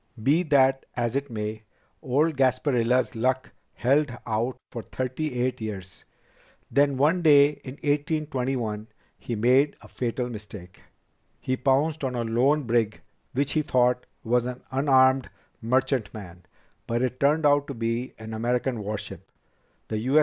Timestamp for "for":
4.71-4.81